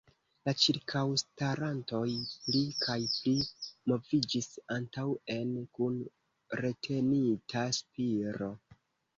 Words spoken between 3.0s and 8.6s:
pli moviĝis antaŭen kun retenita spiro.